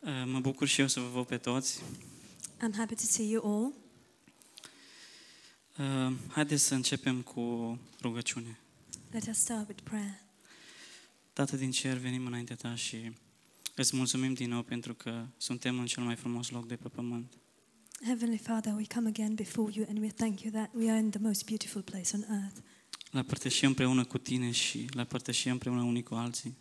Uh, 0.00 0.22
Mă 0.26 0.40
bucur 0.40 0.66
și 0.66 0.80
eu 0.80 0.86
să 0.86 1.00
vă 1.00 1.08
văd 1.08 1.26
pe 1.26 1.36
toți. 1.36 1.82
I'm 2.58 2.76
happy 2.76 2.94
to 2.94 3.02
see 3.04 3.26
you 3.28 3.46
all. 3.46 3.74
Uh, 5.78 6.16
Haideți 6.28 6.62
să 6.62 6.74
începem 6.74 7.22
cu 7.22 7.78
rugăciune. 8.00 8.58
Let 9.10 9.28
us 9.28 9.36
start 9.36 9.68
with 9.68 9.82
prayer. 9.82 10.20
Tată 11.32 11.56
din 11.56 11.70
cer, 11.70 11.96
venim 11.96 12.26
înaintea 12.26 12.56
ta 12.56 12.74
și 12.74 13.12
îți 13.74 13.96
mulțumim 13.96 14.34
din 14.34 14.48
nou 14.48 14.62
pentru 14.62 14.94
că 14.94 15.26
suntem 15.36 15.78
în 15.78 15.86
cel 15.86 16.02
mai 16.02 16.16
frumos 16.16 16.50
loc 16.50 16.66
de 16.66 16.76
pe 16.76 16.88
pământ. 16.88 17.32
Heavenly 18.04 18.38
Father, 18.38 18.74
we 18.74 18.84
come 18.94 19.08
again 19.08 19.34
before 19.34 19.72
you 19.74 19.86
and 19.88 19.98
we 19.98 20.08
thank 20.08 20.40
you 20.40 20.52
that 20.52 20.70
we 20.74 20.90
are 20.90 20.98
in 20.98 21.10
the 21.10 21.20
most 21.20 21.44
beautiful 21.44 21.82
place 21.82 22.10
on 22.14 22.24
earth. 22.42 22.56
La 23.10 23.22
părtășie 23.22 23.66
împreună 23.66 24.04
cu 24.04 24.18
tine 24.18 24.50
și 24.50 24.86
la 24.90 25.04
părtășie 25.04 25.50
împreună 25.50 25.82
unii 25.82 26.02
cu 26.02 26.14
alții. 26.14 26.56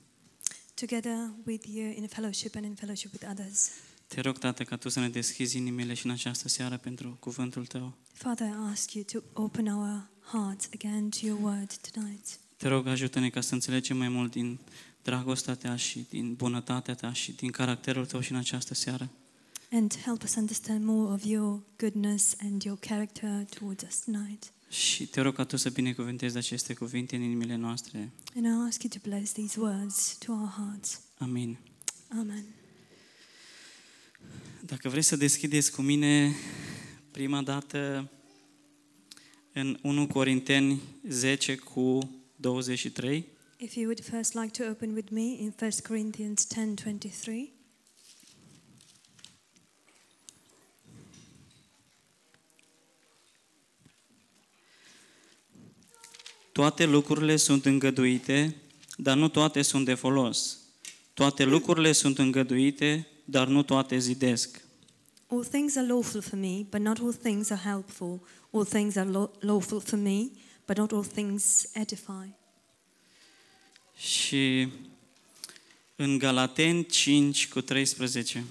Together 0.80 1.32
with 1.46 1.66
you 1.68 1.94
in 1.96 2.08
fellowship 2.08 2.56
and 2.56 2.66
in 2.66 2.76
fellowship 2.76 3.12
with 3.12 3.26
others. 3.32 3.70
Te 4.08 4.22
rog, 4.22 4.38
Tată, 4.38 4.64
ca 4.64 4.76
Tu 4.76 4.90
să 4.90 5.00
ne 5.00 5.10
deschizi 5.10 5.58
inimile 5.58 5.94
și 5.94 6.06
în 6.06 6.12
această 6.12 6.48
seară 6.48 6.78
pentru 6.78 7.18
cuvântul 7.20 7.66
Tău. 7.66 7.94
Father, 8.14 8.48
I 8.48 8.70
ask 8.72 8.94
you 8.94 9.04
to 9.04 9.42
open 9.42 9.68
our 9.68 10.10
hearts 10.22 10.70
again 10.74 11.10
to 11.10 11.18
your 11.22 11.40
word 11.42 11.76
tonight. 11.92 12.40
Te 12.58 12.68
rog, 12.68 12.88
ajută-ne 12.88 13.30
ca 13.30 13.42
să 13.42 13.54
înțelegem 13.54 13.98
mai 13.98 14.10
mult 14.10 14.32
din 14.32 14.60
dragostea 15.04 15.56
Ta 15.56 15.76
și 15.76 16.06
din 16.10 16.34
bunătatea 16.34 16.94
Ta 16.94 17.14
și 17.14 17.32
din 17.32 17.52
caracterul 17.52 18.06
Tău 18.06 18.20
și 18.20 18.32
în 18.32 18.38
această 18.38 18.74
seară. 18.74 19.10
And 19.72 19.98
help 20.06 20.24
us 20.24 20.36
understand 20.36 20.86
more 20.86 21.14
of 21.14 21.24
your 21.26 21.62
goodness 21.78 22.36
and 22.40 22.64
your 22.64 22.78
character 22.80 23.46
towards 23.60 23.84
us 23.84 24.00
tonight. 24.00 24.52
Și 24.70 25.08
te 25.08 25.22
rog 25.22 25.36
ca 25.36 25.44
Tu 25.44 25.58
să 25.58 25.70
binecuvântezi 25.70 26.38
aceste 26.38 26.74
cuvinte 26.74 27.16
în 27.16 27.22
inimile 27.22 27.56
noastre. 27.56 28.12
And 28.36 28.46
I 28.46 28.68
ask 28.68 28.84
you 28.84 28.92
to 29.02 29.10
bless 29.10 29.32
these 29.32 29.60
words 29.60 30.18
to 30.18 30.32
our 30.32 30.50
hearts. 30.58 31.02
Amin. 31.18 31.58
Amen. 32.20 32.46
Dacă 34.66 34.90
vreți 34.90 35.08
să 35.08 35.16
deschideți 35.16 35.72
cu 35.72 35.82
mine 35.82 36.36
prima 37.12 37.42
dată 37.42 38.12
în 39.54 39.80
1 39.82 40.08
Corinteni 40.08 40.82
10 41.08 41.56
cu 41.56 42.00
23, 42.36 43.26
If 43.60 43.76
you 43.76 43.86
would 43.86 44.04
first 44.04 44.36
like 44.36 44.64
to 44.64 44.70
open 44.70 44.94
with 44.94 45.12
me 45.12 45.22
in 45.22 45.54
1 45.62 45.72
Corinthians 45.88 46.48
10:23. 46.48 47.57
Toate 56.58 56.86
lucrurile 56.86 57.36
sunt 57.36 57.66
îngăduite, 57.66 58.56
dar 58.98 59.18
nu 59.18 59.28
toate 59.28 59.62
sunt 59.62 59.86
de 59.86 59.94
folos. 59.94 60.58
Toate 61.14 61.44
lucrurile 61.44 61.92
sunt 61.92 62.18
îngăduite, 62.18 63.08
dar 63.26 63.48
nu 63.48 63.64
toate 63.64 63.98
zidesc. 63.98 64.62
All 65.28 65.46
things 65.46 65.76
are 65.76 65.88
lawful 65.88 66.22
for 66.22 66.40
me, 66.40 66.66
but 66.70 66.80
not 66.80 67.00
all 67.00 67.14
things 67.14 67.50
are 67.50 67.62
helpful. 67.64 68.20
All 68.52 68.66
things 68.66 68.96
are 68.96 69.10
law- 69.10 69.32
lawful 69.40 69.80
for 69.80 70.00
me, 70.00 70.24
but 70.66 70.78
not 70.78 70.92
all 70.92 71.06
things 71.06 71.66
edify. 71.74 72.30
Și 73.98 74.68
în 75.96 76.18
Galateni 76.18 76.86
5 76.86 77.48
cu 77.48 77.62
13, 77.62 78.44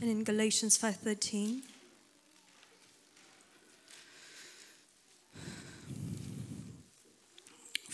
And 0.00 0.10
in 0.10 0.22
Galatians 0.22 0.78
5:13, 0.78 1.62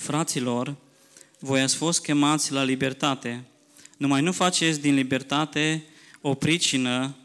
Fraților, 0.01 0.77
voi 1.39 1.61
ați 1.61 1.77
fost 1.77 2.03
chemați 2.03 2.53
la 2.53 2.63
libertate, 2.63 3.45
numai 3.97 4.23
nu 4.23 4.33
faceți 4.33 4.81
din 4.81 4.95
libertate 4.95 5.85
o 6.21 6.35
pricină 6.35 7.17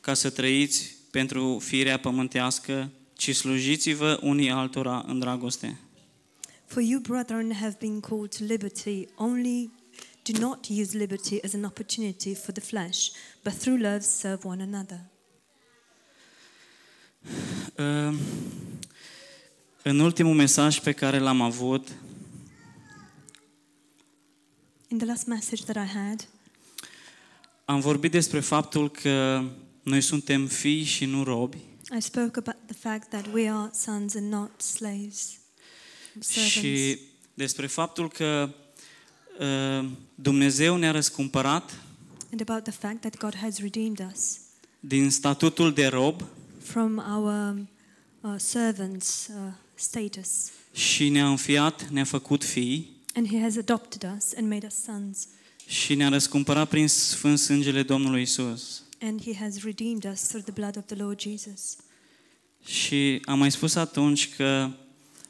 ca 0.00 0.14
să 0.14 0.30
trăiți 0.30 0.96
pentru 1.10 1.58
firea 1.58 1.98
pământească, 1.98 2.90
ci 3.16 3.34
slujiți-vă 3.34 4.18
unii 4.22 4.50
altora 4.50 5.04
în 5.06 5.18
dragoste. 5.18 5.78
For 6.66 6.82
you, 6.82 7.00
brethren, 7.00 7.52
have 7.52 7.76
been 7.80 8.00
called 8.00 8.34
to 8.38 8.44
liberty. 8.44 9.06
Only 9.14 9.70
do 10.22 10.38
not 10.38 10.66
use 10.68 10.96
liberty 10.96 11.38
as 11.44 11.54
an 11.54 11.64
opportunity 11.64 12.34
for 12.34 12.52
the 12.52 12.64
flesh, 12.64 13.10
but 13.42 13.52
through 13.52 13.80
love 13.80 14.00
serve 14.00 14.48
one 14.48 14.62
another. 14.62 15.00
Uh, 17.78 18.18
În 19.82 19.98
ultimul 19.98 20.34
mesaj 20.34 20.78
pe 20.78 20.92
care 20.92 21.18
l-am 21.18 21.40
avut, 21.40 21.88
In 24.88 24.98
the 24.98 25.06
last 25.06 25.26
message 25.26 25.62
that 25.62 25.86
I 25.86 25.88
had, 25.88 26.28
am 27.64 27.80
vorbit 27.80 28.10
despre 28.10 28.40
faptul 28.40 28.90
că 28.90 29.44
noi 29.82 30.00
suntem 30.00 30.46
fii 30.46 30.82
și 30.84 31.04
nu 31.04 31.24
robi 31.24 31.58
I 31.98 32.00
spoke 32.00 32.38
about 32.38 32.56
the 32.66 32.76
fact 32.88 33.08
that 33.08 33.26
we 33.32 33.50
are 33.50 33.70
sons 33.74 34.14
and 34.14 34.32
not 34.32 34.60
slaves, 34.60 35.38
servants. 36.18 36.52
și 36.52 36.98
despre 37.34 37.66
faptul 37.66 38.08
că 38.10 38.54
uh, 39.40 39.88
Dumnezeu 40.14 40.76
ne-a 40.76 40.90
răscumpărat 40.90 41.80
and 42.30 42.40
about 42.48 42.62
the 42.62 42.72
fact 42.72 43.00
that 43.00 43.16
God 43.18 43.36
has 43.36 43.58
redeemed 43.58 44.06
us 44.12 44.38
din 44.80 45.10
statutul 45.10 45.72
de 45.72 45.86
rob 45.86 46.22
from 46.62 46.98
our 46.98 47.56
uh, 48.20 48.34
servants' 48.38 49.28
uh, 49.28 49.52
status. 49.82 50.50
și 50.72 51.08
ne-a 51.08 51.28
înfiat, 51.28 51.88
ne-a 51.88 52.04
făcut 52.04 52.44
fii 52.44 52.90
And 53.14 53.28
He 53.28 53.40
has 53.40 53.56
adopted 53.56 54.12
us 54.16 54.24
and 54.36 54.48
made 54.48 54.66
us 54.66 54.74
sons. 54.84 55.28
și 55.66 55.94
ne-a 55.94 56.08
răscumpărat 56.08 56.68
prin 56.68 56.88
sfânt 56.88 57.38
sângele 57.38 57.82
Domnului 57.82 58.22
Isus. 58.22 58.82
And 59.00 59.22
He 59.22 59.34
has 59.34 59.62
redeemed 59.62 60.04
us 60.12 60.20
through 60.20 60.44
the 60.44 60.52
blood 60.52 60.76
of 60.76 60.84
the 60.86 60.96
Lord 60.96 61.20
Jesus. 61.20 61.76
Și 62.64 63.22
am 63.24 63.38
mai 63.38 63.50
spus 63.50 63.74
atunci 63.74 64.34
că 64.34 64.70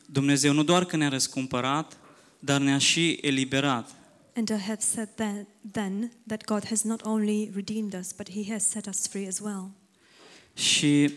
Dumnezeu 0.06 0.52
nu 0.52 0.62
doar 0.62 0.84
că 0.84 0.96
ne-a 0.96 1.08
răscumpărat, 1.08 1.96
dar 2.38 2.60
ne-a 2.60 2.78
și 2.78 3.18
eliberat. 3.20 3.94
And 4.34 4.48
I 4.48 4.52
have 4.52 4.80
said 4.80 5.08
that 5.14 5.46
then 5.72 6.12
that 6.26 6.44
God 6.44 6.66
has 6.66 6.82
not 6.82 7.04
only 7.04 7.50
redeemed 7.54 7.94
us, 8.00 8.12
but 8.16 8.30
He 8.30 8.52
has 8.52 8.68
set 8.68 8.86
us 8.86 9.06
free 9.06 9.26
as 9.26 9.38
well. 9.38 9.70
Și 10.54 11.10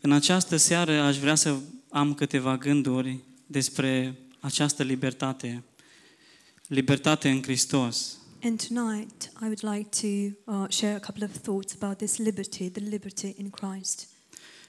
în 0.00 0.12
această 0.12 0.56
seară 0.56 1.00
aș 1.00 1.16
vrea 1.18 1.34
să 1.34 1.56
am 1.94 2.14
câteva 2.14 2.56
gânduri 2.56 3.18
despre 3.46 4.18
această 4.40 4.82
libertate. 4.82 5.62
Libertate 6.66 7.30
în 7.30 7.42
Hristos. 7.42 8.18
And 8.42 8.66
tonight, 8.66 9.32
I 9.40 9.44
would 9.44 9.60
like 9.62 9.88
to 10.00 10.06
uh, 10.52 10.66
share 10.68 10.94
a 10.94 10.98
couple 10.98 11.24
of 11.24 11.38
thoughts 11.38 11.74
about 11.80 11.96
this 11.96 12.16
liberty, 12.16 12.70
the 12.70 12.82
liberty 12.88 13.34
in 13.36 13.50
Christ. 13.50 14.08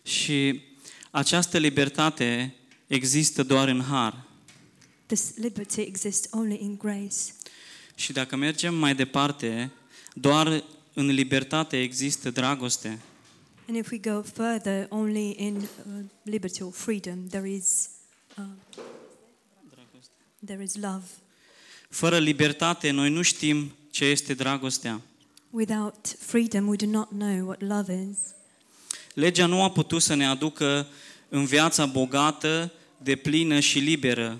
Și 0.03 0.61
această 1.11 1.57
libertate 1.57 2.55
există 2.87 3.43
doar 3.43 3.67
în 3.67 3.81
har. 3.81 4.27
This 5.05 5.33
liberty 5.35 5.81
exists 5.81 6.27
only 6.31 6.57
in 6.61 6.77
grace. 6.77 7.21
Și 7.95 8.11
dacă 8.11 8.35
mergem 8.35 8.75
mai 8.75 8.95
departe, 8.95 9.71
doar 10.13 10.63
în 10.93 11.05
libertate 11.05 11.81
există 11.81 12.29
dragoste. 12.29 12.99
And 13.67 13.77
if 13.77 13.91
we 13.91 13.97
go 13.97 14.21
further, 14.21 14.87
only 14.89 15.29
in 15.29 15.55
uh, 15.55 16.03
liberty 16.23 16.61
or 16.63 16.71
freedom, 16.71 17.27
there 17.27 17.49
is, 17.49 17.89
uh, 18.37 18.43
there 20.45 20.63
is 20.63 20.75
love. 20.75 21.03
Fără 21.89 22.17
libertate, 22.17 22.89
noi 22.91 23.09
nu 23.09 23.21
știm 23.21 23.71
ce 23.91 24.05
este 24.05 24.33
dragostea. 24.33 25.01
Without 25.49 26.15
freedom, 26.19 26.67
we 26.67 26.75
do 26.75 26.85
not 26.85 27.09
know 27.09 27.45
what 27.45 27.61
love 27.61 28.07
is. 28.11 28.17
Legea 29.13 29.45
nu 29.45 29.63
a 29.63 29.71
putut 29.71 30.01
să 30.01 30.13
ne 30.13 30.25
aducă 30.25 30.87
în 31.29 31.45
viața 31.45 31.85
bogată, 31.85 32.71
de 32.97 33.15
plină 33.15 33.59
și 33.59 33.79
liberă, 33.79 34.39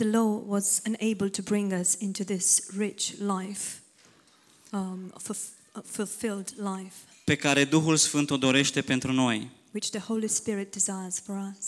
The 0.00 0.08
law 0.08 0.44
was 0.46 0.80
unable 0.86 1.28
to 1.28 1.42
bring 1.42 1.72
us 1.72 1.96
into 2.00 2.24
this 2.24 2.70
rich 2.74 3.18
life, 3.18 3.82
um, 4.72 5.12
fulf- 5.18 5.52
uh, 5.74 5.82
fulfilled 5.84 6.54
life, 6.56 6.94
pe 7.30 7.36
care 7.36 7.64
Duhul 7.64 7.96
Sfânt 7.96 8.30
o 8.30 8.36
dorește 8.36 8.82
pentru 8.82 9.12
noi. 9.12 9.50
which 9.72 9.88
the 9.90 10.00
Holy 10.00 10.28
Spirit 10.28 10.72
desires 10.72 11.22
for 11.26 11.52
us. 11.58 11.66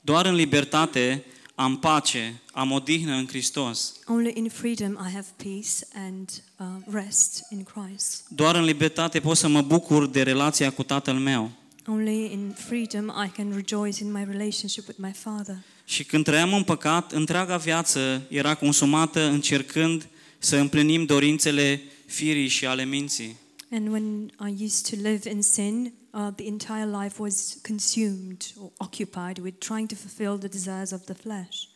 Doar 0.00 0.26
în 0.26 0.34
libertate 0.34 1.24
am 1.54 1.78
pace, 1.78 2.40
am 2.52 2.70
odihnă 2.72 3.14
în 3.14 3.26
Hristos. 3.26 3.92
Only 4.06 4.32
in 4.34 4.48
freedom 4.48 4.92
I 4.92 5.12
have 5.12 5.26
peace 5.36 5.86
and 6.06 6.42
uh, 6.56 6.66
rest 6.92 7.46
in 7.50 7.62
Christ. 7.74 8.24
Doar 8.28 8.54
în 8.54 8.64
libertate 8.64 9.20
pot 9.20 9.36
să 9.36 9.48
mă 9.48 9.62
bucur 9.62 10.06
de 10.06 10.22
relația 10.22 10.70
cu 10.70 10.82
Tatăl 10.82 11.14
meu. 11.14 11.50
Only 11.86 12.32
in 12.32 12.54
freedom 12.56 13.04
I 13.26 13.28
can 13.28 13.52
rejoice 13.54 14.02
in 14.02 14.12
my 14.12 14.24
relationship 14.30 14.86
with 14.88 14.98
my 15.00 15.12
Father. 15.12 15.56
Și 15.84 16.04
când 16.04 16.24
trăiam 16.24 16.52
în 16.52 16.62
păcat, 16.62 17.12
întreaga 17.12 17.56
viață 17.56 18.22
era 18.28 18.54
consumată 18.54 19.22
încercând 19.22 20.08
să 20.38 20.56
împlinim 20.56 21.04
dorințele 21.04 21.82
firii 22.06 22.48
și 22.48 22.66
ale 22.66 22.84
minții. 22.84 23.36
And 23.70 23.88
when 23.88 24.30
I 24.40 24.64
used 24.64 24.88
to 24.90 24.96
live 25.08 25.30
in 25.30 25.42
sin, 25.42 25.92
uh, 26.10 26.28
the 26.36 26.46
entire 26.46 26.86
life 27.02 27.18
was 27.18 27.58
consumed 27.62 28.52
or 28.60 28.70
occupied 28.76 29.38
with 29.38 29.58
trying 29.58 29.88
to 29.88 29.94
fulfill 29.94 30.38
the 30.38 30.48
desires 30.48 30.90
of 30.92 31.04
the 31.04 31.14
flesh. 31.14 31.68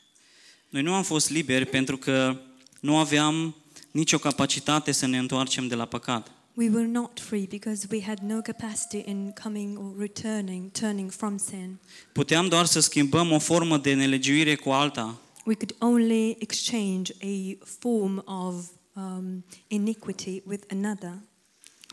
Noi 0.68 0.82
nu 0.82 0.94
am 0.94 1.02
fost 1.02 1.30
liberi 1.30 1.66
pentru 1.66 1.96
că 1.96 2.36
nu 2.80 2.96
aveam 2.96 3.54
nicio 3.90 4.18
capacitate 4.18 4.92
să 4.92 5.06
ne 5.06 5.18
întoarcem 5.18 5.66
de 5.66 5.74
la 5.74 5.84
păcat. 5.84 6.30
We 6.54 6.68
were 6.68 6.86
not 6.86 7.20
free 7.20 7.46
because 7.48 7.86
we 7.90 8.02
had 8.02 8.18
no 8.18 8.40
capacity 8.40 9.02
in 9.10 9.32
coming 9.42 9.78
or 9.78 9.94
returning, 9.98 10.70
turning 10.70 11.10
from 11.10 11.38
sin. 11.38 11.78
Puteam 12.12 12.48
doar 12.48 12.64
să 12.66 12.80
schimbăm 12.80 13.32
o 13.32 13.38
formă 13.38 13.78
de 13.78 13.94
nelegiuire 13.94 14.54
cu 14.54 14.70
alta. 14.70 15.20
We 15.46 15.54
could 15.54 15.74
only 15.78 16.36
exchange 16.38 17.12
a 17.22 17.64
form 17.64 18.22
of 18.26 18.54
um, 18.92 19.44
iniquity 19.68 20.42
with 20.46 20.64
another, 20.70 21.18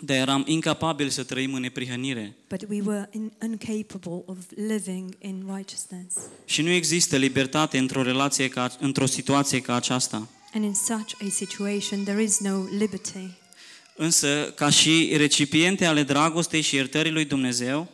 Dar 0.01 0.17
eram 0.17 0.43
incapabili 0.47 1.09
să 1.09 1.23
trăim 1.23 1.53
în 1.53 1.61
neprihănire. 1.61 2.35
but 2.49 2.61
we 2.69 2.81
were 2.85 3.09
in, 3.11 3.31
incapable 3.43 4.23
of 4.25 4.37
living 4.55 5.13
in 5.19 5.43
righteousness. 5.55 6.15
Și 6.45 6.61
nu 6.61 6.69
există 6.69 7.17
libertate 7.17 7.77
într-o 7.77 8.01
relație 8.01 8.49
ca, 8.49 8.75
într-o 8.79 9.05
situație 9.05 9.61
ca 9.61 9.75
aceasta. 9.75 10.27
And 10.53 10.63
in 10.63 10.73
such 10.73 11.13
a 11.25 11.29
situation, 11.29 12.03
there 12.03 12.23
is 12.23 12.39
no 12.39 12.63
liberty. 12.77 13.29
Însă, 13.95 14.53
ca 14.55 14.69
și 14.69 15.13
recipiente 15.15 15.85
ale 15.85 16.03
dragostei 16.03 16.61
și 16.61 16.75
iertării 16.75 17.11
lui 17.11 17.25
Dumnezeu, 17.25 17.87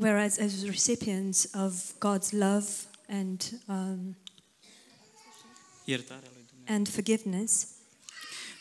Whereas, 0.00 0.38
as 0.38 0.52
recipients 0.64 1.48
of 1.64 1.72
God's 1.94 2.30
love 2.30 2.66
and, 3.08 3.42
um, 3.66 4.16
iertarea 5.84 6.30
lui 6.34 6.44
Dumnezeu, 6.48 6.74
and 6.76 6.88
forgiveness, 6.88 7.66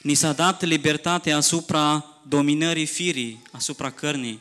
ni 0.07 0.13
s-a 0.13 0.33
dat 0.33 0.63
libertate 0.63 1.31
asupra 1.31 2.05
dominării 2.27 2.85
firii, 2.85 3.41
asupra 3.51 3.91
cărnii. 3.91 4.39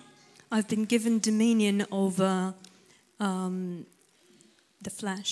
I've 0.59 0.67
been 0.69 0.87
given 0.87 1.21
dominion 1.21 1.87
over 1.89 2.55
um, 3.17 3.87
the 4.83 4.91
flesh. 4.91 5.31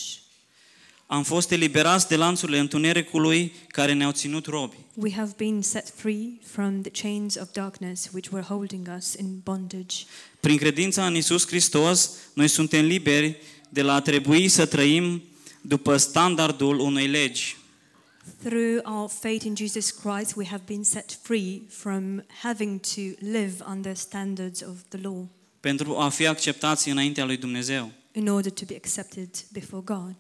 Am 1.07 1.23
fost 1.23 1.51
eliberați 1.51 2.09
de 2.09 2.17
lanțurile 2.17 2.59
întunericului 2.59 3.53
care 3.69 3.93
ne-au 3.93 4.11
ținut 4.11 4.47
robi. 4.47 4.77
We 4.95 5.13
have 5.13 5.35
been 5.37 5.63
set 5.63 5.93
free 5.97 6.29
from 6.53 6.81
the 6.81 7.03
chains 7.03 7.35
of 7.35 7.53
darkness 7.53 8.09
which 8.13 8.33
were 8.33 8.45
holding 8.45 8.89
us 8.97 9.15
in 9.15 9.41
bondage. 9.43 9.97
Prin 10.41 10.57
credința 10.57 11.07
în 11.07 11.15
Isus 11.15 11.47
Hristos, 11.47 12.11
noi 12.33 12.49
suntem 12.49 12.85
liberi 12.85 13.37
de 13.69 13.83
la 13.83 13.95
a 13.95 14.01
trebui 14.01 14.49
să 14.49 14.67
trăim 14.67 15.23
după 15.61 15.97
standardul 15.97 16.79
unei 16.79 17.07
legi. 17.07 17.57
Through 18.43 18.81
our 18.85 19.11
faith 19.11 19.45
in 19.45 19.55
Jesus 19.55 19.91
Christ, 19.91 20.37
we 20.37 20.45
have 20.47 20.63
been 20.67 20.85
set 20.85 21.19
free 21.23 21.63
from 21.69 22.25
having 22.43 22.81
to 22.81 23.01
live 23.19 23.55
under 23.71 23.97
standards 23.97 24.61
of 24.61 24.77
the 24.89 24.99
law 25.03 25.27
pentru 25.61 25.97
a 25.97 26.09
fi 26.09 26.27
acceptați 26.27 26.89
înaintea 26.89 27.25
lui 27.25 27.37
Dumnezeu. 27.37 27.91
in 28.13 28.29
order 28.29 28.53
to 28.53 28.65
be 28.67 28.75
accepted 28.77 29.29
before 29.53 29.83
God. 29.85 30.15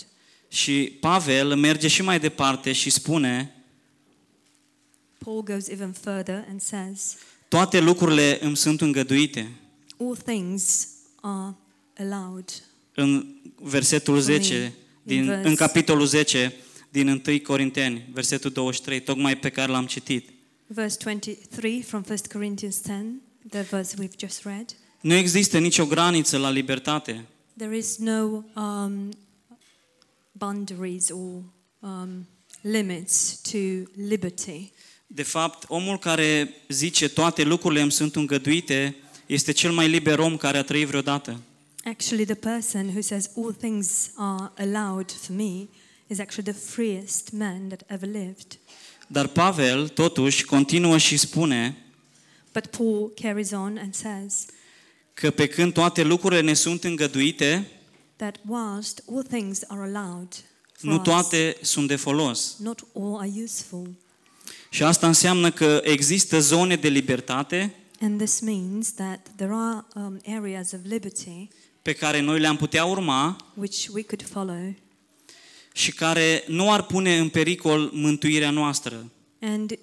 Și 0.48 0.96
Pavel 1.00 1.56
merge 1.56 1.88
și 1.88 2.02
mai 2.02 2.20
departe 2.20 2.72
și 2.72 2.90
spune, 2.90 3.54
Paul 5.18 5.42
goes 5.42 5.68
even 5.68 5.92
further 5.92 6.44
and 6.48 6.60
says, 6.60 7.16
toate 7.48 7.80
lucrurile 7.80 8.38
îmi 8.40 8.56
sunt 8.56 8.80
îngăduite. 8.80 9.50
All 9.98 10.16
things 10.16 10.88
are 11.20 11.54
allowed. 11.98 12.62
În 12.94 13.26
versetul 13.54 14.20
10, 14.20 14.72
din, 15.02 15.24
verse. 15.26 15.48
în 15.48 15.54
capitolul 15.54 16.06
10 16.06 16.54
din 16.94 17.08
1 17.26 17.38
Corinteni, 17.42 18.08
versetul 18.12 18.50
23, 18.50 19.00
tocmai 19.00 19.36
pe 19.36 19.48
care 19.48 19.72
l-am 19.72 19.86
citit. 19.86 20.28
Verse 20.66 20.96
23 21.00 21.82
from 21.82 22.04
1 22.08 22.18
Corinthians 22.32 22.80
10, 22.80 23.22
the 23.48 23.60
verse 23.60 23.96
we've 23.98 24.16
just 24.18 24.42
read. 24.44 24.64
Nu 25.00 25.14
există 25.14 25.58
nicio 25.58 25.86
graniță 25.86 26.38
la 26.38 26.50
libertate. 26.50 27.24
There 27.56 27.76
is 27.76 27.96
no 27.96 28.44
um, 28.56 29.08
boundaries 30.32 31.08
or 31.10 31.42
um, 31.78 32.28
limits 32.60 33.40
to 33.40 33.58
liberty. 34.06 34.72
De 35.06 35.22
fapt, 35.22 35.64
omul 35.68 35.98
care 35.98 36.54
zice 36.68 37.08
toate 37.08 37.42
lucrurile 37.42 37.80
îmi 37.80 37.92
sunt 37.92 38.16
îngăduite 38.16 38.96
este 39.26 39.52
cel 39.52 39.72
mai 39.72 39.88
liber 39.88 40.18
om 40.18 40.36
care 40.36 40.58
a 40.58 40.62
trăit 40.62 40.86
vreodată. 40.86 41.40
Actually, 41.84 42.24
the 42.24 42.34
person 42.34 42.88
who 42.88 43.00
says 43.00 43.30
all 43.36 43.52
things 43.52 44.10
are 44.16 44.52
allowed 44.56 45.10
for 45.10 45.36
me 45.36 45.66
is 46.06 46.18
actually 46.18 46.52
the 46.52 46.60
freest 46.60 47.30
man 47.32 47.68
that 47.68 47.82
ever 47.86 48.08
lived. 48.08 48.58
Dar 49.06 49.26
Pavel, 49.26 49.88
totuși, 49.88 50.44
continuă 50.44 50.98
și 50.98 51.16
spune 51.16 51.76
But 52.52 52.66
Paul 52.66 53.12
carries 53.22 53.50
on 53.50 53.78
and 53.78 53.94
says 53.94 54.44
că 55.14 55.30
pe 55.30 55.46
când 55.46 55.72
toate 55.72 56.02
lucrurile 56.02 56.40
ne 56.40 56.54
sunt 56.54 56.84
îngăduite, 56.84 57.66
that 58.16 58.36
whilst 58.46 59.02
all 59.12 59.22
things 59.22 59.60
are 59.66 59.80
allowed 59.80 60.28
for 60.72 60.90
nu 60.90 60.96
us, 60.96 61.02
toate 61.02 61.56
sunt 61.62 61.88
de 61.88 61.96
folos. 61.96 62.56
not 62.58 62.86
all 62.94 63.16
are 63.18 63.32
useful. 63.42 63.94
Și 64.70 64.82
asta 64.82 65.06
înseamnă 65.06 65.50
că 65.50 65.80
există 65.84 66.40
zone 66.40 66.76
de 66.76 66.88
libertate 66.88 67.74
And 68.00 68.18
this 68.18 68.40
means 68.40 68.92
that 68.92 69.28
there 69.36 69.52
are 69.52 69.84
um, 69.94 70.20
areas 70.26 70.72
of 70.72 70.80
liberty 70.82 71.48
pe 71.82 71.92
care 71.92 72.20
noi 72.20 72.40
le-am 72.40 72.56
putea 72.56 72.84
urma 72.84 73.36
which 73.54 73.86
we 73.92 74.02
could 74.02 74.26
follow 74.30 74.74
și 75.76 75.92
care 75.92 76.44
nu 76.46 76.72
ar 76.72 76.82
pune 76.82 77.18
în 77.18 77.28
pericol 77.28 77.90
mântuirea 77.92 78.50
noastră. 78.50 79.10
and 79.40 79.78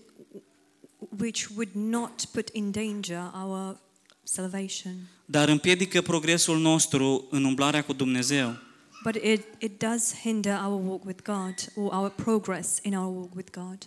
which 1.20 1.48
would 1.56 1.70
not 1.74 2.26
put 2.32 2.50
in 2.52 2.72
danger 2.72 3.32
our 3.44 3.80
salvation. 4.24 4.94
dar 5.26 5.50
împiedică 5.50 6.02
progresul 6.02 6.60
nostru 6.60 7.28
în 7.30 7.44
umblarea 7.44 7.84
cu 7.84 7.94
Dumnezeu. 7.94 8.58
But 9.04 9.16
it, 9.16 9.44
it 9.60 9.80
does 9.80 10.14
hinder 10.24 10.60
our 10.66 10.88
walk 10.88 11.06
with 11.06 11.24
God 11.24 11.54
or 11.76 11.94
our 11.94 12.10
progress 12.10 12.80
in 12.82 12.94
our 12.96 13.16
walk 13.18 13.36
with 13.36 13.52
God. 13.52 13.78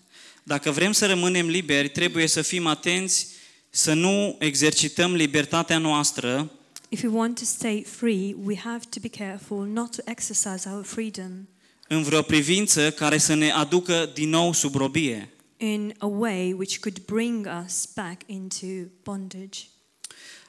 Dacă 0.43 0.71
vrem 0.71 0.93
să 0.93 1.07
rămânem 1.07 1.47
liberi, 1.47 1.89
trebuie 1.89 2.27
să 2.27 2.43
fim 2.43 2.67
atenți 2.67 3.27
să 3.71 3.93
nu 3.93 4.37
exercităm 4.39 5.15
libertatea 5.15 5.79
noastră 5.79 6.51
If 6.89 7.03
we 7.03 7.09
want 7.11 7.39
to 7.39 7.45
stay 7.45 7.83
free, 7.87 8.35
we 8.45 8.57
have 8.57 8.85
to 8.91 9.01
be 9.01 9.09
careful 9.09 9.67
not 9.67 9.91
to 9.97 10.03
exercise 10.05 10.69
our 10.69 10.85
freedom 10.85 11.49
în 11.89 12.03
vreo 12.03 12.23
privință 12.23 12.91
care 12.91 13.19
să 13.19 13.35
ne 13.35 13.51
aducă 13.51 14.11
din 14.15 14.29
nou 14.29 14.53
sub 14.53 14.75
robie. 14.75 15.29
in 15.57 15.95
a 15.99 16.07
way 16.07 16.53
which 16.53 16.79
could 16.79 16.99
bring 17.07 17.49
us 17.65 17.89
back 17.95 18.23
into 18.27 18.67
bondage. 19.03 19.59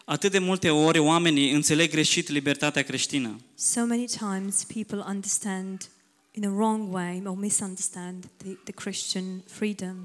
Atât 0.05 0.31
de 0.31 0.39
multe 0.39 0.69
ori 0.69 0.99
oamenii 0.99 1.51
înțeleg 1.51 1.89
greșit 1.91 2.29
libertatea 2.29 2.81
creștină. 2.83 3.39
So 3.55 3.85
many 3.85 4.05
times 4.05 4.63
people 4.73 5.03
understand 5.07 5.89
in 6.31 6.45
a 6.45 6.49
wrong 6.49 6.93
way 6.93 7.21
or 7.25 7.37
misunderstand 7.37 8.23
the, 8.37 8.49
the 8.63 8.73
Christian 8.73 9.43
freedom. 9.47 9.95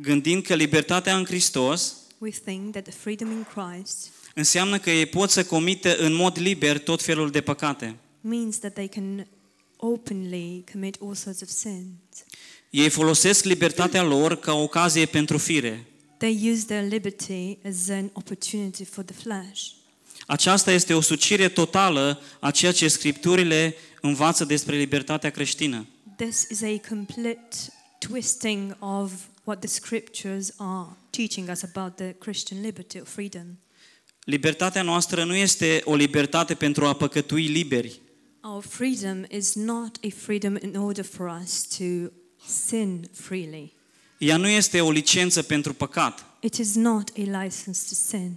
Gândind 0.00 0.42
că 0.42 0.54
libertatea 0.54 1.16
în 1.16 1.24
Hristos 1.24 1.96
We 2.18 2.30
think 2.30 2.70
that 2.70 2.82
the 2.84 2.92
freedom 2.92 3.30
in 3.30 3.46
Christ 3.54 4.08
înseamnă 4.34 4.78
că 4.78 4.90
ei 4.90 5.06
pot 5.06 5.30
să 5.30 5.44
comită 5.44 5.96
în 5.96 6.12
mod 6.14 6.38
liber 6.38 6.78
tot 6.78 7.02
felul 7.02 7.30
de 7.30 7.40
păcate. 7.40 7.96
means 8.20 8.58
that 8.58 8.72
they 8.72 8.88
can 8.88 9.26
openly 9.76 10.64
commit 10.72 10.96
all 11.00 11.14
sorts 11.14 11.40
of 11.40 11.48
sins. 11.48 12.24
Ei 12.70 12.88
folosesc 12.88 13.44
libertatea 13.44 14.02
lor 14.02 14.36
ca 14.38 14.52
ocazie 14.52 15.06
pentru 15.06 15.38
fire. 15.38 15.86
They 16.18 16.50
use 16.52 16.64
their 16.64 16.88
liberty 16.88 17.58
as 17.64 17.88
an 17.88 18.10
opportunity 18.12 18.84
for 18.84 19.04
the 19.04 19.14
flesh. 19.14 19.62
Aceasta 20.26 20.72
este 20.72 20.94
o 20.94 21.00
sucire 21.00 21.48
totală 21.48 22.20
a 22.40 22.50
ceea 22.50 22.72
ce 22.72 22.88
Scripturile 22.88 23.74
învață 24.00 24.44
despre 24.44 24.76
libertatea 24.76 25.30
creștină. 25.30 25.86
This 26.16 26.46
is 26.50 26.62
a 26.62 26.80
complete 26.88 27.56
twisting 27.98 28.76
of 28.78 29.12
what 29.44 29.58
the 29.60 29.68
scriptures 29.68 30.52
are 30.56 30.88
teaching 31.10 31.48
us 31.50 31.62
about 31.62 31.96
the 31.96 32.12
Christian 32.12 32.60
liberty 32.60 32.98
or 32.98 33.06
freedom. 33.06 33.58
Libertatea 34.24 34.82
noastră 34.82 35.24
nu 35.24 35.34
este 35.34 35.80
o 35.84 35.94
libertate 35.94 36.54
pentru 36.54 36.86
a 36.86 36.94
păcătui 36.94 37.46
liberi, 37.46 38.00
Our 38.48 38.62
freedom 38.62 39.24
is 39.30 39.54
not 39.54 39.96
a 40.04 40.08
freedom 40.16 40.56
in 40.62 40.76
order 40.76 41.04
for 41.04 41.40
us 41.42 41.62
to 41.78 41.84
sin 42.46 43.08
freely. 43.12 43.72
ea 44.18 44.36
nu 44.36 44.48
este 44.48 44.80
o 44.80 44.90
licență 44.90 45.42
pentru 45.42 45.72
păcat. 45.74 46.24
It 46.40 46.54
is 46.54 46.74
not 46.74 47.08
a 47.16 47.42
license 47.42 47.84
to 47.88 47.94
sin. 47.94 48.34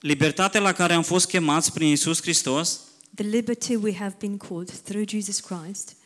Libertatea 0.00 0.60
la 0.60 0.72
care 0.72 0.92
am 0.92 1.02
fost 1.02 1.26
chemați 1.28 1.72
prin 1.72 1.88
Isus 1.88 2.20
Hristos 2.22 2.80
The 3.14 3.26
liberty 3.26 3.74
we 3.74 3.94
have 3.94 4.14
been 4.18 4.36
called 4.36 4.70
through 4.84 5.08
Jesus 5.08 5.40
Christ 5.40 5.96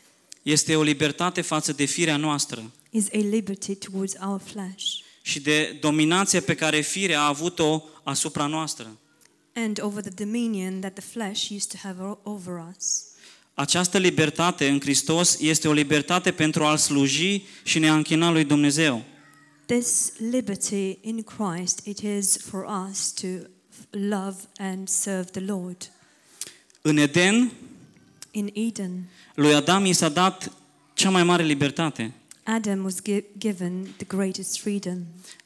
este 0.43 0.77
o 0.77 0.83
libertate 0.83 1.41
față 1.41 1.73
de 1.73 1.85
firea 1.85 2.17
noastră 2.17 2.71
is 2.91 3.07
a 3.13 3.19
liberty 3.19 3.75
towards 3.75 4.15
our 4.27 4.41
flesh 4.41 4.85
și 5.23 5.41
de 5.41 5.79
dominația 5.81 6.41
pe 6.41 6.55
care 6.55 6.81
firea 6.81 7.21
a 7.21 7.27
avut-o 7.27 7.83
asupra 8.03 8.47
noastră. 8.47 8.97
and 9.55 9.79
over 9.83 10.03
the 10.03 10.25
dominion 10.25 10.81
that 10.81 10.93
the 10.95 11.03
flesh 11.05 11.51
used 11.51 11.69
to 11.71 11.77
have 11.83 12.03
o- 12.03 12.19
over 12.23 12.65
us. 12.77 13.05
Această 13.55 13.99
libertate 13.99 14.69
în 14.69 14.81
Hristos 14.81 15.39
este 15.41 15.69
o 15.69 15.73
libertate 15.73 16.31
pentru 16.33 16.65
a-L 16.65 16.77
sluji 16.77 17.43
și 17.63 17.79
ne-a 17.79 17.95
închina 17.95 18.31
lui 18.31 18.45
Dumnezeu. 18.45 19.05
This 19.67 20.13
liberty 20.31 20.99
in 21.01 21.23
Christ, 21.23 21.81
it 21.87 21.99
is 21.99 22.37
for 22.37 22.67
us 22.91 23.13
to 23.13 23.27
love 23.91 24.37
and 24.57 24.89
serve 24.89 25.31
the 25.31 25.41
Lord. 25.41 25.91
În 26.83 26.97
Eden, 26.97 27.53
In 28.31 28.51
Eden, 28.53 29.09
lui 29.35 29.55
Adam 29.55 29.85
i 29.85 29.93
s-a 29.93 30.09
dat 30.09 30.53
cea 30.95 31.11
mai 31.11 31.25
mare 31.25 31.43
libertate. 31.43 32.13
Adam 32.43 32.85
was 32.85 32.97
gi- 33.03 33.25
given 33.39 33.87
the 33.97 34.07
greatest 34.07 34.59
freedom. 34.59 34.99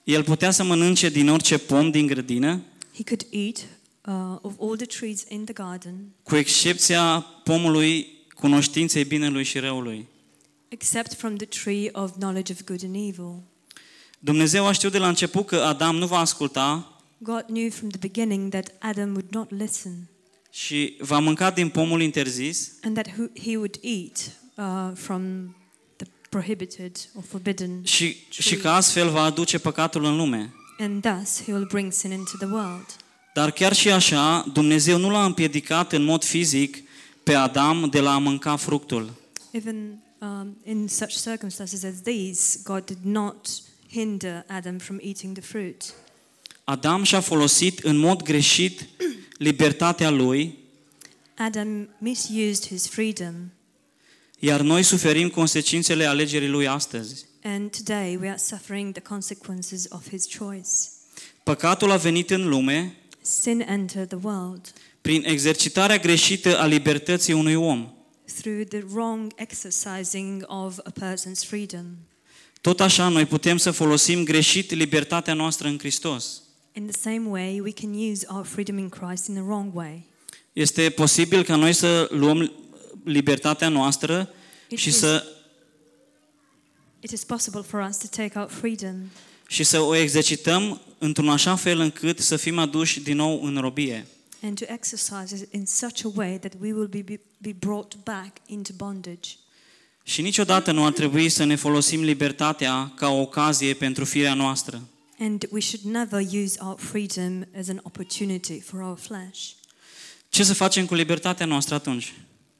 El 0.05 0.23
putea 0.25 0.51
să 0.51 0.63
mănânce 0.65 1.09
din 1.09 1.29
orice 1.29 1.59
pom 1.59 1.91
din 1.91 2.07
grădină, 2.07 2.61
He 2.95 3.03
could 3.05 3.27
eat 3.31 3.65
uh, 4.07 4.37
of 4.41 4.53
all 4.61 4.77
the 4.77 4.87
trees 4.87 5.25
in 5.29 5.45
the 5.45 5.53
garden, 5.53 5.95
cu 6.23 6.37
excepția 6.37 7.27
pomului 7.45 8.07
cunoștinței 8.35 9.05
binelui 9.05 9.45
și 9.45 9.59
răului. 9.59 10.09
except 10.69 11.15
from 11.15 11.37
the 11.37 11.47
tree 11.47 11.89
of 11.93 12.11
knowledge 12.13 12.53
of 12.53 12.65
good 12.65 12.81
and 12.85 12.95
evil. 12.95 13.43
Dumnezeu 14.19 14.67
a 14.67 14.73
știut 14.73 14.93
de 14.93 14.99
la 14.99 15.09
început 15.09 15.47
că 15.47 15.57
Adam 15.57 15.97
nu 15.97 16.07
va 16.07 16.19
asculta 16.19 16.91
God 17.19 17.43
knew 17.47 17.71
from 17.71 17.89
the 17.89 17.99
beginning 17.99 18.51
that 18.51 18.73
Adam 18.79 19.09
would 19.11 19.27
not 19.31 19.51
listen 19.51 20.09
și 20.51 20.97
va 21.01 21.19
mânca 21.19 21.51
din 21.51 21.69
pomul 21.69 22.03
interzis 22.03 22.73
and 22.83 22.95
that 22.95 23.09
who- 23.09 23.43
he 23.43 23.57
would 23.57 23.79
eat 23.83 24.31
uh, 24.55 24.97
from 24.97 25.55
the 25.97 26.07
prohibited 26.29 26.97
or 27.15 27.23
forbidden, 27.29 27.85
și, 27.85 28.17
și 28.29 28.57
că 28.57 28.69
astfel 28.69 29.11
va 29.11 29.23
aduce 29.23 29.59
păcatul 29.59 30.05
în 30.05 30.17
lume. 30.17 30.53
and 30.79 31.03
thus 31.03 31.43
he 31.45 31.53
will 31.53 31.67
bring 31.67 31.93
sin 31.93 32.11
into 32.11 32.37
the 32.37 32.47
world. 32.47 32.87
Dar 33.37 33.51
chiar 33.51 33.73
și 33.73 33.91
așa, 33.91 34.51
Dumnezeu 34.53 34.99
nu 34.99 35.11
l-a 35.11 35.25
împiedicat 35.25 35.93
în 35.93 36.03
mod 36.03 36.25
fizic 36.25 36.83
pe 37.23 37.35
Adam 37.35 37.89
de 37.91 38.01
la 38.01 38.15
a 38.15 38.19
mânca 38.19 38.57
fructul. 38.57 39.13
Even 39.51 40.03
um, 40.19 40.57
in 40.65 40.89
such 40.89 41.23
circumstances 41.23 41.83
as 41.85 42.03
these, 42.03 42.61
God 42.65 42.85
did 42.85 42.99
not 43.03 43.49
hinder 43.91 44.45
Adam 44.49 44.79
from 44.79 44.99
eating 45.03 45.39
the 45.39 45.47
fruit. 45.47 45.95
Adam 46.65 47.03
și-a 47.03 47.21
folosit 47.21 47.79
în 47.79 47.97
mod 47.97 48.23
greșit 48.23 48.89
libertatea 49.39 50.11
lui, 50.11 50.59
Adam 51.39 51.89
misused 51.99 52.67
his 52.67 52.89
freedom, 52.89 53.35
iar 54.39 54.61
noi 54.61 54.83
suferim 54.83 55.29
consecințele 55.29 56.05
alegerii 56.05 56.49
lui 56.49 56.69
astăzi. 56.69 57.25
and 57.43 57.71
today 57.71 58.17
we 58.21 58.29
are 58.29 58.39
suffering 58.39 58.93
the 58.93 59.03
consequences 59.03 59.87
of 59.89 60.09
his 60.09 60.27
choice. 60.39 60.71
Păcatul 61.43 61.91
a 61.91 61.97
venit 61.97 62.31
în 62.31 62.49
lume 62.49 62.97
Sin 63.29 63.61
entered 63.61 64.09
the 64.09 64.19
world 64.23 64.73
prin 65.01 65.23
exercitarea 65.27 65.99
greșită 65.99 66.59
a 66.59 66.67
libertății 66.67 67.33
unui 67.33 67.55
om. 67.55 67.91
through 68.41 68.67
the 68.69 68.83
wrong 68.93 69.33
exercising 69.37 70.45
of 70.47 70.79
a 70.85 70.91
person's 70.91 71.45
freedom. 71.47 71.85
Tot 72.61 72.81
așa, 72.81 73.09
noi 73.09 73.27
putem 73.27 73.57
să 73.57 73.71
folosim 73.71 74.25
greșit 74.25 74.71
libertatea 74.71 75.35
noastră 75.35 75.69
în 75.69 75.79
Hristos. 75.79 76.43
In 76.73 76.87
the 76.87 77.01
same 77.01 77.29
way, 77.29 77.61
we 77.61 77.71
can 77.73 77.93
use 78.11 78.27
our 78.31 78.45
freedom 78.45 78.79
in 78.79 78.89
Christ 78.89 79.27
in 79.29 79.35
the 79.35 79.43
wrong 79.43 79.75
way. 79.75 80.07
Este 80.53 80.91
posibil 80.91 81.43
ca 81.43 81.57
noi 81.57 81.73
să 81.73 82.09
luăm 82.11 82.53
libertatea 83.05 83.69
noastră 83.69 84.31
It 84.69 84.79
și 84.79 84.89
is- 84.89 84.99
să, 84.99 85.25
It 87.01 87.11
is 87.11 87.25
possible 87.25 87.63
for 87.63 87.87
us 87.89 87.97
to 87.97 88.07
take 88.11 88.39
out 88.39 88.51
freedom 88.51 88.95
și 89.47 89.65
să 89.65 89.81
o 89.81 89.95
exercităm 89.95 90.81
într-un 90.99 91.29
așa 91.29 91.57
fel 91.57 91.79
încât 91.79 92.19
să 92.19 92.37
fim 92.37 92.59
aduși 92.59 93.01
din 93.01 93.17
nou 93.17 93.43
în 93.43 93.57
robie. 93.61 94.07
and 94.43 94.59
to 94.59 94.65
exercise 94.69 95.35
it 95.35 95.53
in 95.53 95.67
such 95.67 96.05
a 96.05 96.13
way 96.15 96.39
that 96.39 96.53
we 96.61 96.73
will 96.73 96.87
be, 96.89 97.03
be, 97.03 97.21
be 97.39 97.53
brought 97.53 97.97
back 98.05 98.37
into 98.47 98.73
bondage. 98.77 99.31
Și 100.03 100.23
niciodată 100.23 100.73
nu 100.73 100.85
ar 100.85 100.93
trebui 100.93 101.29
să 101.29 101.45
ne 101.45 101.55
folosim 101.55 102.03
libertatea 102.03 102.93
ca 102.95 103.09
o 103.09 103.21
ocazie 103.21 103.75
pentru 103.75 104.05
firea 104.05 104.35
noastră. 104.35 104.83
And 105.19 105.47
we 105.51 105.61
should 105.61 105.95
never 105.95 106.21
use 106.45 106.59
our 106.61 106.79
freedom 106.79 107.45
as 107.59 107.69
an 107.69 107.81
opportunity 107.83 108.61
for 108.61 108.81
our 108.81 108.99
flesh. 108.99 109.51
Ce 110.29 110.45
să 110.45 110.55
facem 110.55 110.87
cu 110.87 110.95
libertatea 110.95 111.47
noastră 111.47 111.75
atunci? 111.75 112.15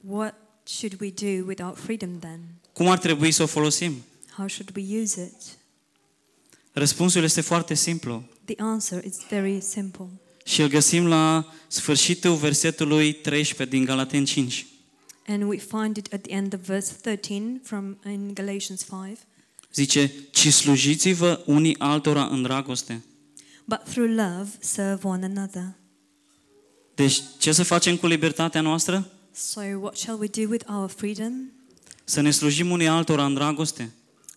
What 0.07 0.35
should 0.63 1.01
we 1.01 1.09
do 1.09 1.45
with 1.47 1.63
our 1.63 1.75
freedom 1.75 2.19
then? 2.19 2.39
Cum 2.73 2.87
ar 2.87 2.97
trebui 2.97 3.31
să 3.31 3.43
o 3.43 3.45
folosim? 3.45 4.03
How 4.35 4.47
should 4.47 4.71
we 4.75 5.01
use 5.01 5.21
it? 5.21 5.56
Răspunsul 6.77 7.23
este 7.23 7.41
foarte 7.41 7.73
simplu 7.73 8.23
The 8.45 8.55
answer 8.57 9.03
is 9.03 9.17
very 9.29 9.61
simple. 9.61 10.05
și 10.45 10.61
îl 10.61 10.67
găsim 10.67 11.07
la 11.07 11.53
sfârșitul 11.67 12.35
versetului 12.35 13.13
13 13.13 13.75
din 13.75 13.85
Galaten 13.85 14.25
5. 14.25 14.65
And 15.27 15.43
we 15.43 15.57
find 15.57 15.97
it 15.97 16.13
at 16.13 16.21
the 16.21 16.31
end 16.31 16.53
of 16.53 16.59
verse 16.65 16.93
13 17.01 17.61
from 17.63 17.97
in 18.11 18.33
Galatians 18.33 18.85
5. 19.05 19.17
Zice, 19.73 20.11
ci 20.31 20.53
slujiți-vă 20.53 21.43
unii 21.45 21.79
altora 21.79 22.25
în 22.25 22.41
dragoste. 22.41 23.03
But 23.65 23.83
through 23.83 24.09
love 24.09 24.49
serve 24.59 25.07
one 25.07 25.25
another. 25.25 25.75
Deci, 26.95 27.21
ce 27.39 27.51
să 27.51 27.63
facem 27.63 27.95
cu 27.97 28.07
libertatea 28.07 28.61
noastră? 28.61 29.11
So 29.31 29.61
what 29.61 29.95
shall 29.97 30.19
we 30.19 30.27
do 30.27 30.49
with 30.49 30.65
our 30.69 30.89
freedom? 30.89 31.33
Să 32.03 32.21
ne 32.21 32.31
slujim 32.31 32.71
unii 32.71 32.87
altora 32.87 33.25
în 33.25 33.33
dragoste. 33.33 33.91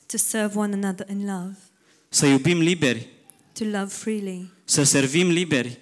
To 0.06 0.16
serve 0.16 0.58
one 0.58 0.74
another 0.74 1.08
in 1.10 1.18
love, 1.18 1.56
Să 2.12 2.26
iubim 2.26 2.58
liberi. 2.60 3.08
to 3.52 3.64
love 3.64 3.86
freely, 3.86 4.50
Să 4.64 4.82
servim 4.82 5.28
liberi. 5.28 5.78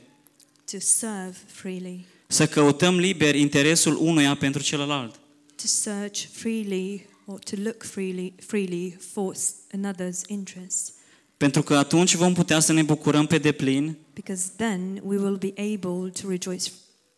to 0.70 0.76
serve 0.80 1.36
freely, 1.46 2.04
Să 2.26 2.46
căutăm 2.46 2.98
liberi 2.98 3.40
interesul 3.40 3.96
unuia 4.00 4.34
pentru 4.36 4.62
celălalt. 4.62 5.14
to 5.56 5.66
search 5.66 6.24
freely 6.32 7.06
or 7.26 7.38
to 7.38 7.56
look 7.62 7.82
freely 7.82 8.32
freely 8.46 8.96
for 9.12 9.34
s- 9.34 9.54
another's 9.76 10.20
interest. 10.26 10.92
Pentru 11.36 11.62
că 11.62 11.76
atunci 11.76 12.14
vom 12.14 12.34
putea 12.34 12.60
să 12.60 12.72
ne 12.72 12.82
bucurăm 12.82 13.26
pe 13.26 13.38
deplin 13.38 13.96
Because 14.14 14.44
then 14.56 15.00
we 15.04 15.16
will 15.16 15.36
be 15.36 15.52
able 15.56 16.10
to 16.22 16.28
rejoice 16.28 16.70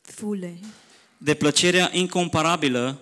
fully 0.02 0.60
de 1.18 1.34
plăcerea 1.34 1.90
incomparabilă 1.92 3.00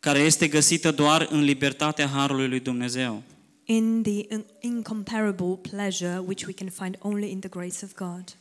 care 0.00 0.18
este 0.18 0.48
găsită 0.48 0.90
doar 0.90 1.26
în 1.30 1.42
libertatea 1.44 2.06
Harului 2.08 2.48
lui 2.48 2.60
Dumnezeu. 2.60 3.22
In 3.64 4.02
the 4.02 4.26
in- 4.34 4.44
incomparable 4.60 5.56
pleasure 5.70 6.18
which 6.18 6.44
we 6.46 6.52
can 6.52 6.68
find 6.68 6.96
only 7.00 7.30
in 7.30 7.38
the 7.40 7.48
grace 7.48 7.84
of 7.84 7.94
God. 7.94 8.36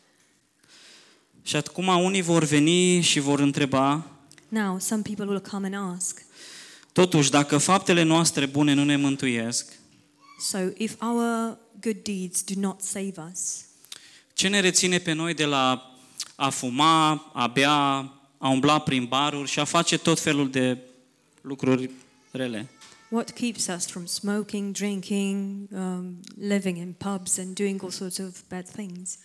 Și 1.43 1.55
acum 1.55 1.87
unii 1.87 2.21
vor 2.21 2.43
veni 2.43 3.01
și 3.01 3.19
vor 3.19 3.39
întreba, 3.39 4.05
Now, 4.49 4.79
some 4.79 5.01
people 5.01 5.25
will 5.25 5.39
come 5.39 5.69
and 5.75 5.95
ask, 5.95 6.25
totuși, 6.91 7.29
dacă 7.29 7.57
faptele 7.57 8.03
noastre 8.03 8.45
bune 8.45 8.73
nu 8.73 8.83
ne 8.83 8.95
mântuiesc, 8.95 9.73
so 10.39 10.57
if 10.77 10.93
our 11.01 11.57
good 11.81 11.97
deeds 12.03 12.43
do 12.43 12.53
not 12.59 12.81
save 12.81 13.13
us, 13.31 13.65
ce 14.33 14.47
ne 14.47 14.59
reține 14.59 14.97
pe 14.97 15.11
noi 15.11 15.33
de 15.33 15.45
la 15.45 15.91
a 16.35 16.49
fuma, 16.49 17.31
a 17.33 17.47
bea, 17.47 17.71
a 18.37 18.49
umbla 18.49 18.79
prin 18.79 19.05
baruri 19.05 19.49
și 19.49 19.59
a 19.59 19.63
face 19.63 19.97
tot 19.97 20.19
felul 20.19 20.49
de 20.49 20.77
lucruri 21.41 21.89
rele? 22.31 22.69
What 23.13 23.31
keeps 23.31 23.67
us 23.67 23.85
from 23.85 24.05
smoking, 24.05 24.73
drinking, 24.73 25.67
um, 25.71 26.19
living 26.39 26.77
in 26.77 26.95
pubs, 26.97 27.37
and 27.37 27.55
doing 27.55 27.81
all 27.81 27.91
sorts 27.91 28.17
of 28.17 28.41
bad 28.49 28.69
things? 28.69 29.17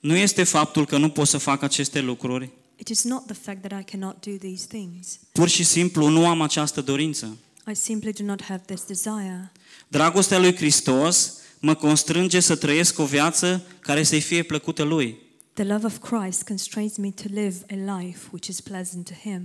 Nu 0.00 0.16
este 0.16 0.42
faptul 0.44 0.86
că 0.86 0.98
nu 0.98 1.08
pot 1.10 1.26
să 1.26 1.38
fac 1.38 1.62
aceste 1.62 2.00
lucruri, 2.00 2.50
It 2.76 2.88
is 2.88 3.04
not 3.04 3.26
the 3.26 3.34
fact 3.34 3.68
that 3.68 3.80
I 3.80 3.84
cannot 3.90 4.26
do 4.26 4.30
these 4.30 4.66
things. 4.68 5.18
pur 5.32 5.48
și 5.48 5.64
simplu 5.64 6.08
nu 6.08 6.26
am 6.26 6.40
această 6.40 6.80
dorință. 6.80 7.36
I 7.70 7.74
simply 7.74 8.12
do 8.12 8.24
not 8.24 8.42
have 8.42 8.62
this 8.66 8.84
desire. 8.86 9.52
Dragostea 9.88 10.38
lui 10.38 10.56
Hristos 10.56 11.32
mă 11.58 11.74
constrânge 11.74 12.40
să 12.40 12.56
trăiesc 12.56 12.98
o 12.98 13.04
viață 13.04 13.64
care 13.80 14.02
să-i 14.02 14.20
fie 14.20 14.42
plăcută 14.42 14.82
lui. 14.82 15.18
The 15.52 15.64
love 15.64 15.86
of 15.86 15.98
Christ 15.98 16.42
constrains 16.42 16.96
me 16.96 17.10
to 17.10 17.22
live 17.28 17.54
a 17.70 17.98
life 17.98 18.18
which 18.30 18.48
is 18.48 18.60
pleasant 18.60 19.04
to 19.04 19.14
Him. 19.30 19.42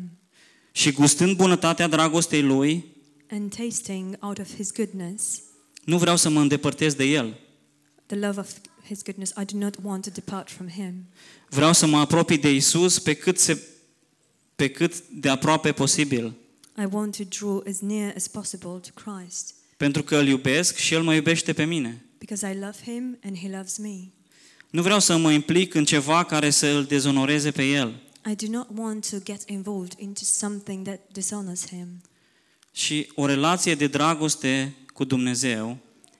Și 0.72 0.92
gustând 0.92 1.36
bunătatea 1.36 1.88
dragostei 1.88 2.42
lui, 2.42 2.86
And 3.32 3.56
tasting 3.56 4.16
out 4.20 4.38
of 4.40 4.56
His 4.56 4.72
goodness, 4.72 5.42
nu 5.84 5.98
vreau 5.98 6.16
să 6.16 6.30
mă 6.30 6.40
îndepărtez 6.42 6.94
de 6.94 7.04
el. 7.04 7.38
the 8.06 8.18
love 8.18 8.40
of 8.40 8.52
His 8.86 9.02
goodness, 9.04 9.30
I 9.42 9.46
do 9.54 9.58
not 9.58 9.76
want 9.84 10.04
to 10.04 10.10
depart 10.14 10.50
from 10.50 10.68
Him. 10.70 10.94
Vreau 11.50 11.74
să 11.74 11.86
mă 11.86 11.98
apropii 11.98 12.38
de 12.38 12.54
Isus 12.54 13.00
pe 13.00 13.14
cât, 13.14 13.40
se, 13.40 13.64
pe 14.56 14.70
cât 14.70 15.08
de 15.08 15.30
aproape 15.30 15.72
posibil. 15.72 16.26
I 16.78 16.86
want 16.92 17.18
to 17.18 17.24
draw 17.40 17.64
as 17.70 17.80
near 17.80 18.14
as 18.16 18.28
possible 18.28 18.70
to 18.70 18.90
Christ 19.04 19.54
Pentru 19.78 20.04
că 20.04 20.16
îl 20.18 20.28
iubesc 20.28 20.76
și 20.76 20.94
el 20.94 21.04
mă 21.04 21.14
iubește 21.16 21.54
pe 21.54 21.64
mine. 21.66 22.06
because 22.18 22.52
I 22.52 22.54
love 22.54 22.76
Him 22.84 23.18
and 23.24 23.38
He 23.38 23.50
loves 23.50 23.78
me. 23.78 23.98
Nu 24.70 24.82
vreau 24.82 25.00
să 25.00 25.18
mă 25.18 25.32
implic 25.32 25.74
în 25.74 25.86
ceva 25.86 26.24
care 26.24 26.50
să 26.50 26.68
îl 26.68 26.84
dezonoreze 26.84 27.52
pe 27.52 27.64
el. 27.64 28.02
I 28.32 28.36
do 28.36 28.46
not 28.50 28.68
want 28.76 29.10
to 29.10 29.18
get 29.24 29.42
involved 29.50 29.94
into 30.00 30.22
something 30.24 30.86
that 30.86 31.00
dishonors 31.12 31.68
Him. 31.68 31.88
Și 32.80 33.12
o 33.16 33.26
relație 33.26 33.76
de 33.76 33.88
dragoste 33.88 34.76
cu 34.94 35.04
Dumnezeu 35.04 35.78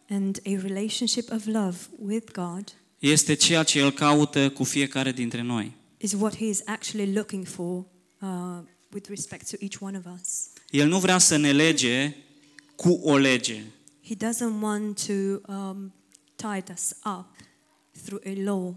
And 0.10 0.40
a 0.46 0.62
relationship 0.62 1.32
of 1.32 1.46
love 1.46 1.78
with 2.00 2.32
God 2.32 2.64
este 3.00 3.34
ceea 3.34 3.64
ce 3.64 3.80
El 3.80 3.92
caută 3.92 4.50
cu 4.50 4.64
fiecare 4.64 5.12
dintre 5.12 5.42
noi. 5.42 5.72
is 5.98 6.14
what 6.14 6.36
He 6.38 6.46
is 6.46 6.62
actually 6.66 7.14
looking 7.14 7.46
for 7.48 7.86
uh, 8.22 8.60
with 8.92 9.10
respect 9.10 9.50
to 9.50 9.56
each 9.60 9.76
one 9.80 9.98
of 9.98 10.20
us. 10.22 10.48
El 10.70 10.88
nu 10.88 11.00
vrea 11.00 11.18
să 11.18 11.36
ne 11.38 11.52
lege 11.52 12.16
cu 12.76 12.90
o 13.04 13.18
lege. 13.18 13.64
He 14.06 14.16
doesn't 14.16 14.62
want 14.62 15.06
to 15.06 15.54
um, 15.54 15.94
tie 16.36 16.64
us 16.74 16.92
up 17.20 17.28
through 18.06 18.22
a 18.26 18.44
law, 18.44 18.76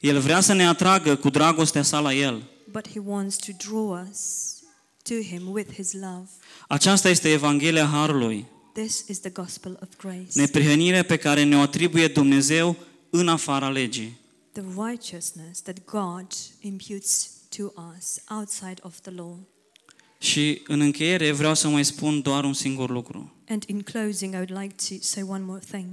El 0.00 0.18
vrea 0.18 0.40
să 0.40 0.52
ne 0.52 0.66
atragă 0.66 1.16
cu 1.16 1.28
dragostea 1.30 1.82
sa 1.82 2.00
la 2.00 2.14
El. 2.14 2.42
but 2.72 2.88
He 2.88 2.98
wants 3.04 3.36
to 3.36 3.52
draw 3.66 4.06
us 4.10 4.54
to 5.08 5.14
Him 5.14 5.42
with 5.52 5.72
His 5.74 5.92
love. 5.92 6.28
Aceasta 6.68 7.08
este 7.08 7.28
Evanghelia 7.30 7.86
Harului, 7.86 8.46
This 8.72 9.04
is 9.08 9.18
the 9.20 9.30
gospel 9.30 9.78
of 9.82 9.88
grace, 9.98 10.26
neprihănirea 10.34 11.02
pe 11.04 11.16
care 11.16 11.42
ne-o 11.42 11.60
atribuie 11.60 12.08
Dumnezeu 12.08 12.76
în 13.10 13.28
afara 13.28 13.68
legii. 13.68 14.16
the 14.52 14.62
righteousness 14.88 15.62
that 15.62 15.84
God 15.84 16.26
imputes 16.60 17.30
to 17.56 17.62
us 17.96 18.18
outside 18.30 18.74
of 18.80 19.00
the 19.00 19.10
law. 19.10 19.38
Și 20.18 20.62
în 20.66 20.80
încheiere 20.80 21.32
vreau 21.32 21.54
să 21.54 21.68
mai 21.68 21.84
spun 21.84 22.22
doar 22.22 22.44
un 22.44 22.52
singur 22.52 22.90
lucru. 22.90 23.34
And 23.48 23.62
in 23.66 23.82
closing, 23.82 24.32
I 24.32 24.36
would 24.36 24.58
like 24.60 24.74
to 24.88 24.94
say 25.00 25.22
one 25.28 25.44
more 25.44 25.62
thing. 25.70 25.86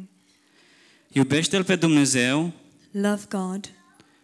Iubește-L 1.12 1.64
pe 1.64 1.76
Dumnezeu 1.76 2.52
Love 2.92 3.22
God 3.30 3.70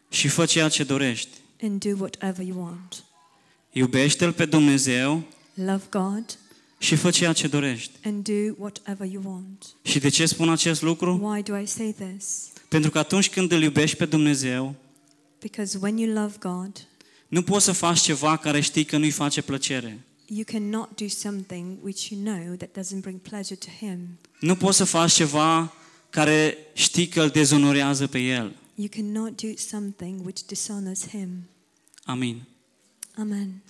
și 0.10 0.28
fă 0.28 0.46
ceea 0.46 0.70
ce 0.70 0.84
dorești. 0.84 1.30
and 1.62 1.84
do 1.86 1.90
whatever 2.00 2.46
you 2.46 2.60
want. 2.64 3.04
Iubește-L 3.72 4.32
pe 4.32 4.46
Dumnezeu 4.46 5.24
Love 5.54 5.84
God 5.90 6.38
și 6.78 6.96
fă 6.96 7.10
ceea 7.10 7.34
ce 7.34 7.48
dorești. 7.48 7.92
and 8.04 8.24
do 8.24 8.54
whatever 8.58 9.12
you 9.12 9.24
want. 9.26 9.66
Și 9.82 10.00
de 10.00 10.10
ce 10.10 10.26
spun 10.26 10.50
acest 10.50 10.82
lucru? 10.82 11.20
Why 11.24 11.42
do 11.42 11.58
I 11.58 11.66
say 11.66 11.96
this? 12.00 12.48
Pentru 12.68 12.90
că 12.92 13.00
atunci 13.00 13.30
când 13.30 13.52
îl 13.52 13.62
iubești 13.62 13.96
pe 13.98 14.06
Dumnezeu, 14.06 14.76
Because 15.40 15.78
when 15.82 15.98
you 15.98 16.14
love 16.14 16.36
God, 16.40 16.88
nu 17.28 17.42
poți 17.44 17.66
să 17.66 17.72
faci 17.72 18.00
ceva 18.00 18.38
care 18.38 18.60
știi 18.60 18.84
că 18.86 18.98
nu-i 18.98 19.12
face 19.12 19.42
plăcere. 19.42 20.00
you 20.26 20.44
cannot 20.46 20.90
do 21.02 21.08
something 21.08 21.78
which 21.84 22.08
you 22.10 22.22
know 22.24 22.56
that 22.56 22.70
doesn't 22.80 23.02
bring 23.02 23.20
pleasure 23.20 23.56
to 23.56 23.86
Him. 23.86 24.00
Nu 24.40 24.56
poți 24.56 24.78
să 24.78 24.84
faci 24.84 25.12
ceva 25.12 25.74
care 26.10 26.58
știi 26.74 27.08
că 27.08 27.22
îl 27.22 27.30
dezonorează 27.30 28.08
pe 28.08 28.20
El. 28.20 28.56
You 28.76 28.88
cannot 28.96 29.42
do 29.42 29.48
something 29.58 30.26
which 30.26 30.42
dishonors 30.46 31.08
Him. 31.08 31.30
Amin. 32.04 32.42
Amen. 33.20 33.69